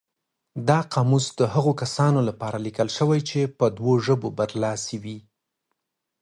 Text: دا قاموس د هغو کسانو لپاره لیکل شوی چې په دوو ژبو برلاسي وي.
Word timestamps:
دا 0.67 0.79
قاموس 0.93 1.25
د 1.39 1.41
هغو 1.53 1.71
کسانو 1.81 2.19
لپاره 2.29 2.57
لیکل 2.67 2.87
شوی 2.97 3.19
چې 3.29 3.39
په 3.57 3.65
دوو 3.77 3.93
ژبو 4.05 4.27
برلاسي 4.37 4.97
وي. 5.03 5.17